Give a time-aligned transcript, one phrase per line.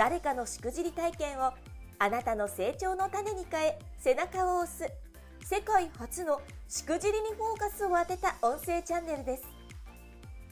[0.00, 1.52] 誰かのしくじり体験を
[1.98, 4.90] あなたの成長の種に変え背中を押す。
[5.44, 9.42] 世界初のしくじりにフォーカスを当てた音声チャンネルです。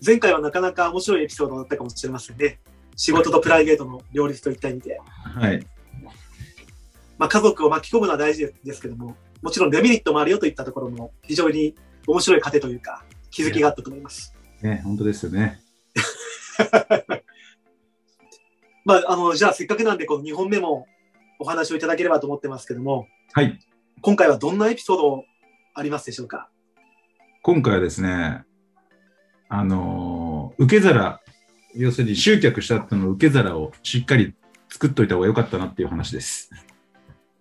[0.05, 2.59] 前回はなかなか面白いエピソードだったかもしれませんね。
[2.95, 5.67] 仕事とプライベートの両立といった意味で、はい。
[7.17, 11.75] まあ、家族を巻き込むのは大事ですけどももちろんデメリットもあるよといったところも非常に
[12.07, 14.35] 面白い糧というか気づきがあったと思います。
[14.61, 15.63] ね、本当ですよね。
[18.89, 20.87] まあ、あのじゃあせっかくなんでこの2本目も
[21.39, 23.59] お話をいただければと思ってますけどもはい。
[24.01, 25.25] 今回はどんなエピソード
[25.75, 26.49] ありますでしょうか？
[27.43, 28.45] 今回はですね、
[29.51, 31.21] あのー受け皿、
[31.75, 34.35] 要するに集客した後の受け皿をしっかり
[34.71, 36.51] 作っといた方が良かったなっていう話です。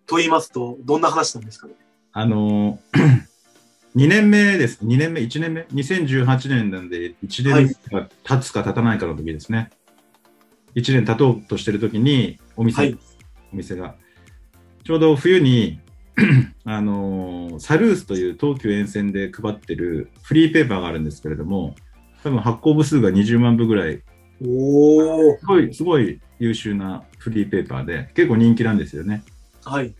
[0.05, 1.75] と言いますとどんな話なんですかね？
[2.11, 3.21] あのー
[3.95, 4.83] 2年目です。
[4.83, 9.69] 2年目、1年目 ?2018 年なんで、1年が経つか経たないかの時ですね。
[10.75, 12.97] 1年経とうとしてる時に、お店、はい
[13.53, 13.95] お店が。
[14.83, 15.79] ちょうど冬に、
[16.65, 21.75] あのーサルースという東急沿線で配ってるフリーペーパーがあるんですけれども、
[22.23, 24.03] 多分発行部数が20万部ぐらい、
[24.43, 29.23] おおすごい、すごい優秀なフリーペーパーで、結構人気なんですよね。
[29.63, 29.95] はい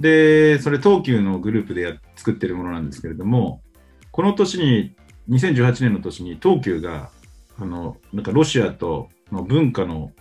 [0.00, 3.62] で、それ東急のグループでや作ってるものなんですけれども、
[4.10, 4.94] この年に、
[5.28, 7.10] 2018年の年に東急が、
[7.58, 10.12] あの、なんかロシアとの文化の、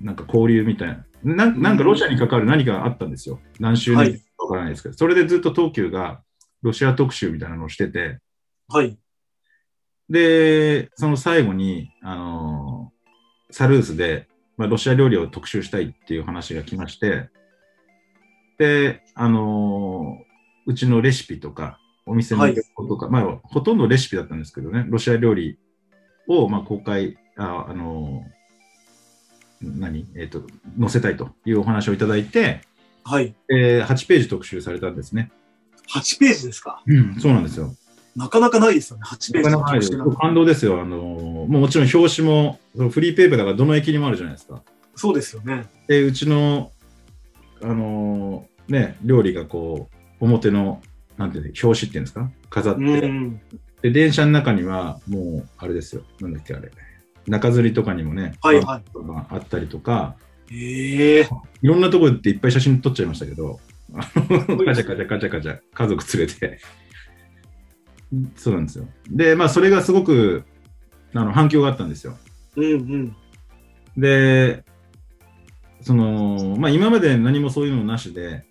[0.00, 1.60] なんか交流みたいな、なん。
[1.60, 3.40] なんかロシアに関わる何かがあったんですよ。
[3.58, 4.12] 何周はい。
[4.12, 6.22] 年かわからないですけど、それでずっと東急が
[6.62, 8.18] ロシア特集みたいなのをしてて、
[8.68, 8.98] はい。
[10.08, 12.92] で、その最後に、あの
[13.50, 17.28] サルースで、まあ、ロシア料理を特集したいっていう話が来まして、
[18.58, 20.18] で、あの
[20.66, 22.54] うちのレシピとか、お店のはい。
[22.54, 25.58] 情報とか、まあ、ほとんどレシピだったんですけどね、ロシア料理
[26.26, 28.24] を、まあ、公開、あ、あの
[29.62, 30.06] 何？
[30.14, 30.42] えっ、と、
[30.78, 32.60] 載せたいというお話をいただいて、
[33.04, 35.30] はいえー8ページ特集されたんですね。
[35.92, 36.82] 8ページですか？
[36.86, 37.74] うん、そうなんですよ。
[38.16, 40.80] なかなかないですよね8ページのなかなかないです特集な感動ですよ。
[40.80, 44.62] あのもうもちろん表紙もそのフリーペーパーだからどの駅にもあるじゃないですか。
[44.96, 46.72] そうですよねで、うちの、
[47.62, 49.88] あのね、料理がこ
[50.20, 50.82] う、表の、
[51.16, 52.30] なんていうの、表紙っていうんですか？
[52.50, 53.40] 飾って、うん
[53.80, 56.02] で、電車の中にはもう、あれですよ。
[56.20, 56.72] なんだっけ、あれ。
[57.28, 58.82] 中吊りとかにもね、はいはい
[59.30, 60.16] あったりとか、
[60.50, 61.28] ええ
[61.62, 63.60] いろんなところでいっぱい写真撮っちゃいましたけど、
[63.94, 64.04] カ
[64.74, 66.60] チャカチャカチャカチャ家族連れて。
[68.36, 68.88] そうなんですよ。
[69.10, 70.44] で、まあ、それがすごく
[71.14, 72.16] あの反響があったんですよ。
[72.56, 73.16] うんうん
[73.96, 74.64] で、
[75.80, 78.44] その、まあ、今まで何もそういうのなしで、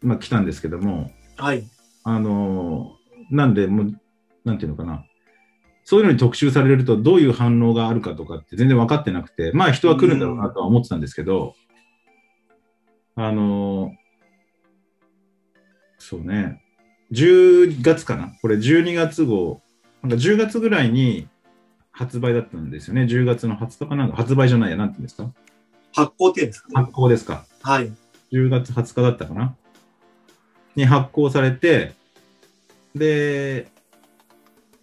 [0.00, 1.64] まあ、来たんですけども、はい
[2.04, 2.96] あの、
[3.30, 4.00] なんで、もう、
[4.44, 5.04] なんていうのかな。
[5.84, 11.54] そういうのに特集されるとどういう反応があるかとかって全然分かってなくて、まあ人は来るんだろうなとは思ってたんですけど、
[13.16, 13.92] あの、
[15.98, 16.62] そうね、
[17.12, 18.32] 10月かな？
[18.40, 19.60] これ12月号、
[20.02, 21.28] なんか10月ぐらいに
[21.92, 23.02] 発売だったんですよね。
[23.02, 24.16] 10月の20日かなんか。
[24.16, 25.30] 発売じゃないや、なんていうんですか？
[25.92, 26.74] 発行っていうんですかね。
[26.76, 27.44] 発行ですか。
[27.62, 27.92] はい。
[28.32, 29.54] 10月20日だったかな？
[30.76, 31.92] に発行されて、
[32.94, 33.68] で、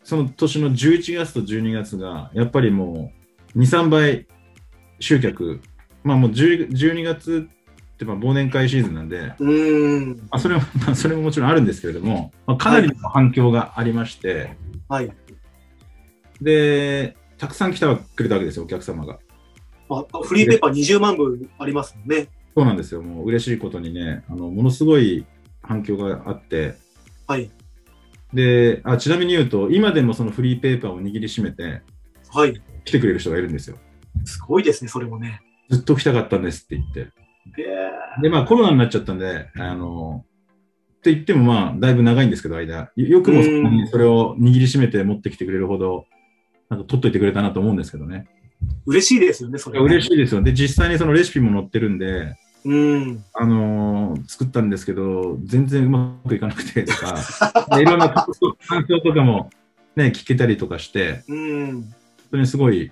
[0.03, 3.11] その年の11月と12月が、やっぱりも
[3.55, 4.27] う、2、3倍
[4.99, 5.61] 集客、
[6.03, 14.55] まあもう10 12月ってまあ忘年会シーズンなんで、うーんあそれも、 まあそれももちろんあるんですけれども、まあ、かなりの反響がありまして、
[14.89, 15.11] はい。
[16.41, 17.85] で、たくさん来て
[18.15, 19.19] くれたわけですよ、お客様が。
[19.89, 22.29] あフリーペーパー20万部ありますもんね。
[22.55, 25.25] そうなんですよ、もう嬉しいことにね、あのものすごい
[25.61, 26.75] 反響があって、
[27.27, 27.51] はい
[28.33, 31.81] であちなみに言うと、今でもそのフリーペーパーを握りしめて
[32.33, 33.77] はい来てくれる人がいるんですよ。
[34.25, 37.11] すごいですねそれもねずっと来たかったんですって言って。
[37.57, 37.91] ええ
[38.21, 40.25] で、まあコロナになっちゃったんで、あの、
[40.97, 42.91] って言ってもまあだいぶ長いんですけど、間。
[42.95, 43.41] よよくも
[43.89, 46.05] それを握りしめて持ってきてくれるほど、
[46.69, 48.27] なんか取っといてくれたなと思うんですけどね。
[48.85, 50.43] 嬉しいですよねそれ、ね、嬉しいですよ。
[50.43, 57.15] で、実際にそのレシピも載ってるんで、うんあのー作ったんですけど、全然うまくいかなくてとか、
[57.75, 59.49] で いろんな感想感想とかも
[59.95, 61.93] ね、聞けたりとかして、うん本
[62.31, 62.91] 当にすごい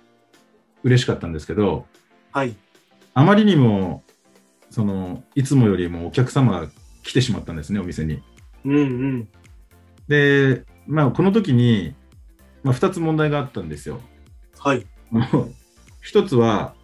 [0.84, 1.86] 嬉しかったんですけど、
[2.32, 2.56] はい
[3.14, 4.04] ああまりにも、
[4.70, 6.68] その、いつもよりもお客様が
[7.04, 8.22] 来てしまったんですね、お店に。
[8.66, 9.28] うんうん。
[10.08, 11.96] で、まあ、この時に、
[12.64, 14.00] まあ、2つ問題があったんですよ。
[14.58, 14.86] はい。
[15.10, 15.54] も う
[16.02, 16.76] 一つは、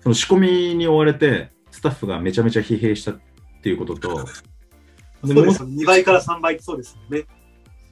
[0.00, 0.36] その仕込
[0.70, 3.20] みに追われて、スタッフがめちゃめちゃ疲弊したっ
[3.62, 5.68] ていうことと、そうですよ。
[5.68, 7.26] 2倍から3倍そうですよね。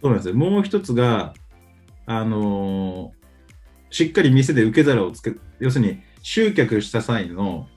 [0.00, 0.34] そうなんですよ。
[0.34, 1.34] もう一つが、
[2.06, 3.19] あのー
[3.90, 7.69] しっかり店で受け皿をつけ、要するに集客した際の、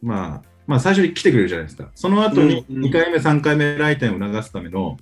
[0.00, 1.90] まあ、まあ最初に来てくれるじゃないですか。
[1.94, 4.96] その後にうんうん2回目、3回目来店を促すための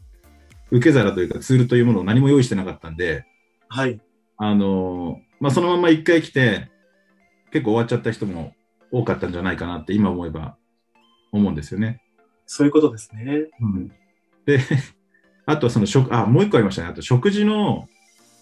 [0.71, 3.25] 受け皿というかツールというものを何も用意してなかったんで、
[3.69, 4.01] はい。
[4.39, 6.69] あのーまあそのまま1回来て、
[7.53, 8.55] 結構終わっちゃった人も
[8.91, 10.57] 多かったんじゃないかなって今思えば
[11.33, 12.01] 思うんですよね。
[12.47, 13.47] そういうことですね。
[14.47, 14.61] で、
[15.47, 16.89] あとはその食、あ、もう一個ありましたね。
[16.89, 17.89] あと食事の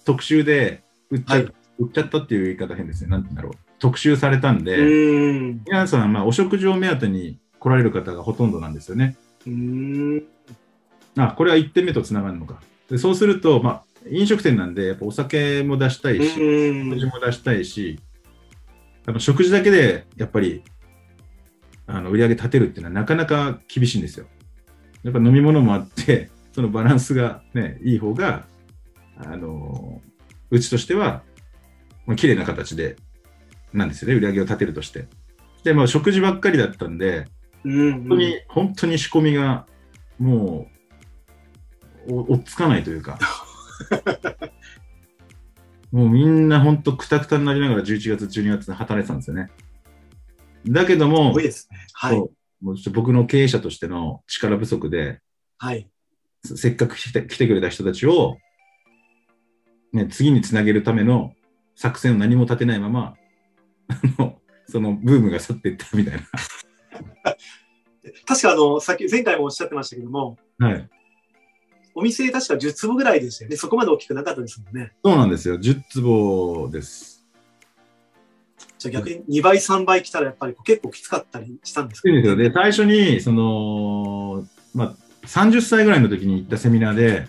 [0.05, 3.11] 特集で売っちゃ,、はい売っちゃったっていう言い方変ですね。
[3.11, 3.53] なんて言うんだろう。
[3.79, 5.63] 特集されたんうで、ーん。
[5.67, 9.17] 皆さん、まあ、お食事を目当てに来られる方がほとんどなんですよね。
[9.47, 9.53] うー
[10.21, 10.23] ん。
[11.19, 12.63] あ、これは1点目とつながるのか。
[12.89, 17.99] でそうすると、まあ、飲食店なんで、やっぱお酒も出したいし、うん食事も出したいし、
[19.07, 20.63] あの食事だけでやっぱり
[21.87, 24.27] あの売り上げ立てるっていうのはなかなか厳しいんですよ。
[25.05, 28.47] やっぱ飲み物もあって、 そのバランスが、ね、いい方が、
[29.17, 30.03] あの
[30.51, 31.23] うちとしては、
[32.07, 32.97] まあ、綺麗な形で、
[33.73, 35.07] なんですよね、売り上げを立てるとして。
[35.63, 37.27] で、まあ、食事ばっかりだったんで、
[37.65, 39.67] うん本当に、本当に仕込みが、
[40.19, 40.69] も
[42.09, 43.19] う、お追っつかないというか、
[45.93, 49.51] もうみんな本当くたくたになりながら11月、12月で働いてたんですよね。
[50.67, 51.35] だけどすも。
[51.93, 52.17] はい。
[52.61, 55.21] もうちょっと僕の経営者としての力不足で、
[55.59, 55.89] はい。
[56.45, 58.37] せせっかく来て来てくれた人たちを、
[59.93, 61.35] ね、次につなげるための
[61.75, 63.17] 作戦を何も立てないまま、
[63.89, 66.21] あのそのブームが去っていったみたい
[68.27, 70.69] 確かあの、さっき、前回もおっしゃってましたけども、な。
[70.69, 70.89] はい。
[71.99, 73.57] お店確か10坪ぐらいでしたよね。
[73.57, 74.93] そこまで大きくなかったですもんね。
[75.03, 75.57] そうなんですよ。
[75.57, 77.27] 10坪です。
[78.79, 82.09] じゃあ逆に2倍、3倍来たらやっぱり結構きつかったりしたんですか？
[82.09, 82.37] そうですよ。
[82.37, 84.95] で、最初に、その、まあ、
[85.27, 87.29] 30歳ぐらいの時に行ったセミナーで、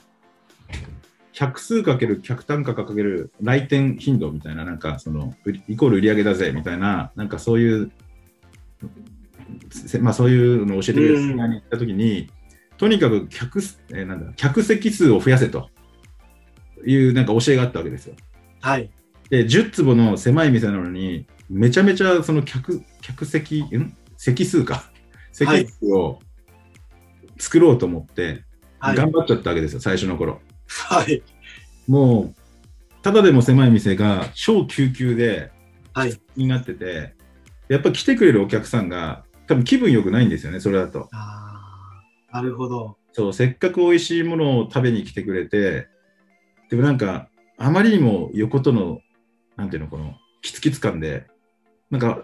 [1.32, 5.34] 百数かける客単価かける来店頻度みたいな、なんか、その、
[5.70, 7.92] イコール売り上げだぜみたいな、なんかそういう、
[9.70, 12.30] せまあそういうのを教えてくれるセミナーに行った時に、
[12.78, 15.70] とにかく客す、えーなんだ、客席数を増やせと
[16.86, 18.16] いうなんか教えがあったわけですよ。
[18.62, 18.90] はい。
[19.30, 23.96] で、10坪の狭い店なのに、めちゃめちゃその客、客席、ん？
[24.18, 24.92] 席数か。
[25.32, 26.20] 席数を
[27.38, 28.44] 作ろうと思って、
[28.80, 28.96] はい。
[28.96, 30.40] 頑張っちゃったわけですよ、最初の頃。
[30.68, 31.24] はい。
[31.88, 35.52] もう、ただでも狭い店が超救急で、
[35.94, 36.20] はい。
[36.36, 37.16] になってて、
[37.70, 41.10] やっぱ来てくれるお客さんが、多分気分良くないんですよね、それだと。
[41.12, 41.47] ああ、
[42.38, 42.98] なるほど。
[43.14, 45.88] そう、せっかく美味しいものを食べに来てくれて、
[46.70, 49.00] でもなんか、あまりにも横との、
[49.56, 50.14] なんていうの、この、
[50.44, 51.26] キツキツ感で、
[51.90, 52.24] なんか、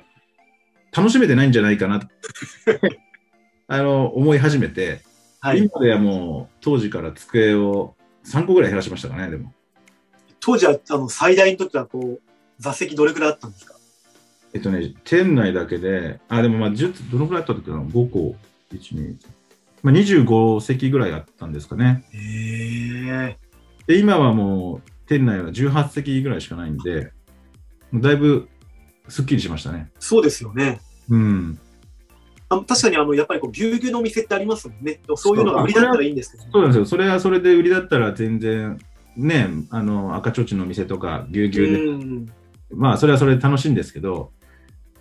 [0.95, 1.99] 楽しめてないんじゃないかな
[3.67, 5.01] あの、思い始めて、
[5.39, 5.63] はい。
[5.65, 9.51] 今ではもう、当時から机を3個ぐらい減らしましたかね、でも。
[10.39, 12.21] 当時は、あの、最大の時は、こう、
[12.59, 13.73] 座席どれくらいあったんですか？
[14.53, 18.35] えっとね、店内だけで、あ、でもまあ、10どのくらいあった時かな ?5 個、
[18.71, 19.17] 1、2、
[19.83, 22.05] まあ、25席ぐらいあったんですかね。
[22.13, 22.17] へ
[23.07, 23.37] え。
[23.85, 27.11] で、今はもう、店内は18席ぐらいしかないんで、
[27.91, 28.47] もうだいぶ
[29.09, 29.91] すっきりしましたね。
[29.99, 30.79] そうですよね。
[31.09, 31.59] うん。
[32.47, 35.01] あ確かに、あの、やっぱりこう、ぎゅうぎゅうのお店ってありますもんね。
[35.15, 36.49] そういうのが売りだったらいいんですけど、ね。
[36.53, 36.85] そうなんですよ。
[36.85, 38.79] それはそれで売りだったら全然、
[39.17, 42.33] ね、あの、赤ちょうちんの店とか、ぎゅうぎゅうで、うん。
[42.71, 44.31] まあ、それはそれで楽しいんですけど、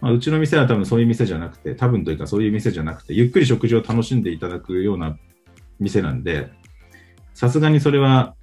[0.02, 5.16] まあ、うちの店は多分そういう店じゃなくて、多分というかそういう店じゃなくて、ゆっくり食事を楽しんでいただくような
[5.78, 6.50] 店なんで、
[7.34, 8.34] さすがにそれは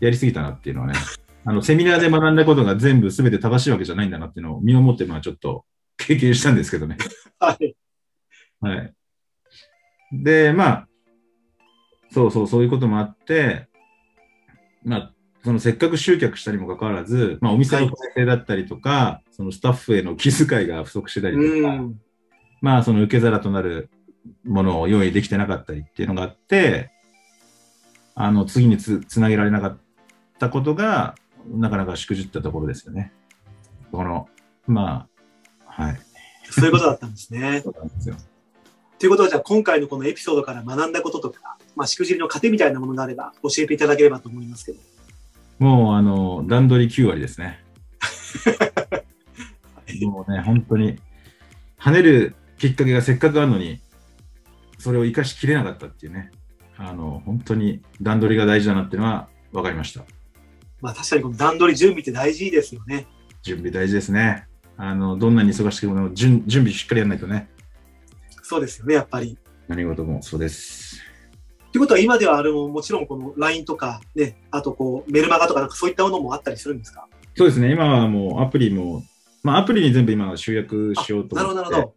[0.00, 0.94] やりすぎたなっていうのはね、
[1.44, 5.64] あの、セミナーで学んだことが全部全て正しいわけじゃないんだなっていうのを身をもって、まあちょっと
[5.96, 6.96] 経験したんですけどね。
[7.40, 7.74] はい。
[8.60, 8.94] はい。
[10.12, 10.88] で、まあ、
[12.12, 13.66] そうそう、そういうこともあって、
[14.84, 15.14] まあ、
[15.48, 21.98] そのせっかく集客したにもかかわらず、まあ、お店の体制だったりとか、そのスタッフへの気遣いが不足してたりとか、うん。
[22.60, 23.88] まあ、その受け皿となる
[24.44, 26.90] ものを用意できてなかったりっていうのがあって、
[28.14, 29.78] あの、次につつなげられなかっ
[30.38, 31.14] たことが、
[31.50, 33.14] なかなかしくじったところですよね。
[33.90, 34.28] この、
[34.66, 35.08] ま
[35.64, 36.00] あ、はい。
[36.50, 37.62] そういうことだったんですね。
[37.64, 38.16] そうなんですよ。
[38.98, 44.97] ということは、じゃあ今回のこのエピソードから学んだこととか、まあ、しくじりの糧みたいなものがあれば教えていただければと思いますけど。
[45.58, 47.60] もう、あの、段取り9割ですね。
[50.02, 50.98] もうね、本当に、
[51.78, 53.80] 跳ねるきっかけがせっかくあるのに、
[54.78, 56.30] それを生かしきれなかったっていうね、
[56.76, 60.04] あの、本当に段取りが大事だなっていうのは分かりました。
[60.80, 63.06] まあ確かにこの段取り準備って大事ですよね。
[63.42, 64.46] 準備大事ですね。
[64.76, 67.48] あの、どんなに忙しくても準準備しっかりやらないとね、
[68.42, 69.36] そうですよね、やっぱり。
[69.66, 71.02] 何事もそうです。
[71.72, 77.06] ということは今ではあの、もちろんこの LINE とかね、あとこうメルマガとかなんかそういったものもあったりするんですか？
[77.36, 79.02] そうですね、今はもうアプリも、
[79.42, 81.94] まあアプリに全部今は集約しようと思ってなるほ、ど。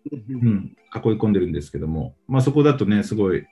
[1.09, 3.45] 囲い込んでるんですけども、まあそこだとね、すごい、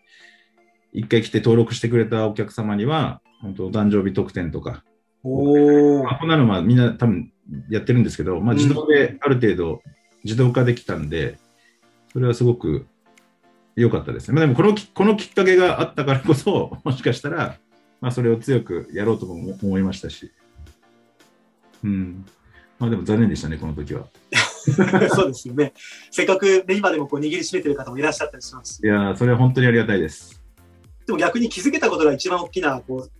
[0.93, 4.83] 一回来て登録してくれたお客様には、本当お誕生日特典とか、
[5.23, 6.03] おー。
[6.03, 7.31] まあ、こんなのはみんな多分
[7.69, 9.81] やってるんですけど、まあ、うん自動である程度
[10.23, 11.37] 自動化できたんで、
[12.11, 12.87] それはすごく
[13.81, 14.35] 良かったですね。
[14.35, 17.57] まあ、でもこのきこのきっかけがあったからこそ、 もしかしたら、
[18.01, 20.31] まあ、それを強くやろうとも思思いましたし、
[21.83, 22.25] うん。
[22.77, 24.07] まあでも残念でしたね、この時は。
[25.09, 25.73] そうですよね。
[26.11, 30.41] せっかく、ね、今でもこう握りしめてる方もいらっしゃったりしますしいやー、それは本当にありがたいです。
[31.05, 33.11] でも逆に気づけたことが一番大きな、こう、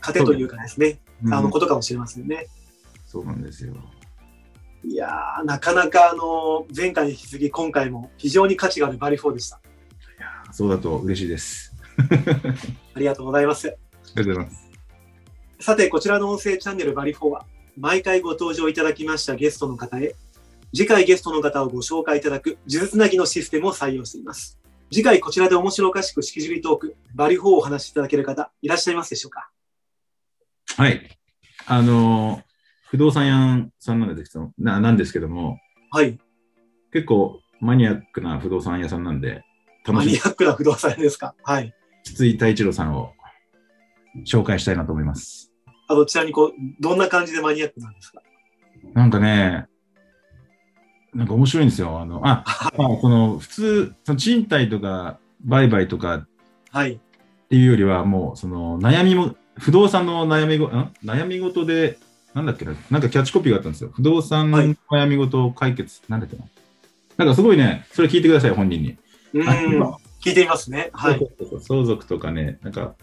[0.00, 2.46] 糧というかですね、うんあのことかもしれませんね。
[3.06, 3.74] そうなんですよ。
[4.84, 9.60] いやー、なかなかあの、前回に引き続き今回も非常に価値があるバリフォーでした。
[10.52, 11.74] そうだと嬉しいです。
[12.94, 13.68] ありがとうございます。
[13.68, 14.70] ありがとうございます。
[15.60, 20.14] さて、こちらの音声チャンネルバリフォーは、毎回ご登場いただきましたゲストの方へ、
[20.74, 24.58] 次回ゲストの方をご紹介いただく、呪術つなぎのシステムを採用しています。
[24.92, 29.50] 次回こちらで面白おかしくしきじりトーク、バリフォーをお話しいただける方、いらっしゃいますでしょうか？
[30.76, 31.18] はい。
[31.66, 32.50] あのー
[32.90, 35.60] 不動産屋さんなんですけどななんですけども、
[35.92, 36.18] はい。
[36.92, 39.44] 結構マニアックな不動産屋さんなんで、
[39.86, 41.34] マニアックな不動産屋ですか？
[41.42, 41.74] はい。
[42.04, 43.12] 筒井太一郎さんを
[44.26, 45.52] 紹介したいなと思います。
[45.88, 48.22] あの、ちなみにこう、どんな感じでマニアックなんですか？
[48.94, 49.66] なんかね、
[51.14, 52.00] なんか面白いんですよ。
[52.00, 52.44] あの、あ、
[52.78, 56.28] まあ、その、普通、その賃貸とか売買とかっ
[56.70, 57.00] はい。
[57.48, 60.92] ていうよりは、もう、その、悩みも、不動産の悩みご、ん？
[61.04, 61.98] 悩み事で、
[62.32, 63.90] なんだっけな、なんかキャッチコピーがあったんですよ。
[63.92, 66.44] 不動産のはい悩み事を解決、なんだっけな。
[67.16, 68.96] なんかすごいね、それ聞いてください、本人に。
[69.34, 69.82] うーん。
[70.20, 70.90] 聞いてみますね。
[70.92, 71.30] はい。
[71.60, 72.94] 相続とかね、なんか、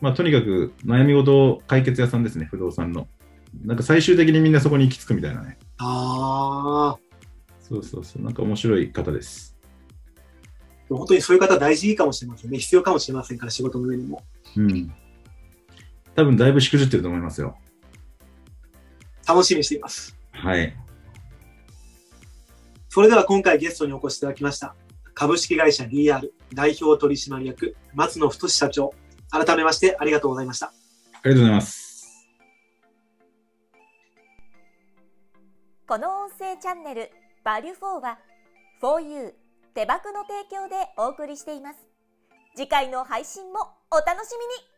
[0.00, 3.08] まあ、とにかく悩み事解決屋さんですね、不動産の。
[3.64, 5.58] なんか最終的にみんなそこに行き着くみたいなね。
[5.78, 6.96] あ
[7.60, 9.56] そうそうそう、なんか面白い方です。
[10.90, 10.96] ー。
[10.96, 12.58] 本当にそういう方大事かもしれませんね。
[12.58, 14.22] 必要かもしれませんから、仕事の上にも。
[14.56, 14.92] うん。
[16.14, 17.56] 多分だいぶしくじってると思いますよ。
[19.26, 20.16] 楽しみにしています。
[20.32, 20.76] はい。
[22.88, 24.74] それでは今回ゲストにお越しいただきました。
[25.14, 26.20] 株式会社 DR
[26.54, 28.92] 代表取締役松野太社長。
[29.30, 30.66] 改めましてありがとうございました。
[30.66, 31.92] ありがとうございます。
[35.86, 37.10] この音声チャンネル
[37.44, 38.18] 「バリュフォーは
[38.80, 39.34] 4U
[39.74, 41.78] 手箱の提供でお送りしています
[42.56, 44.71] 次回の配信もお楽しみに